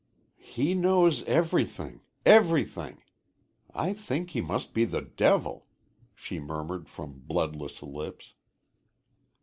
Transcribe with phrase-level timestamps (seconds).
[0.39, 3.03] "He knows everything everything.
[3.71, 5.67] I think he must be the devil,"
[6.15, 8.33] she murmured from bloodless lips.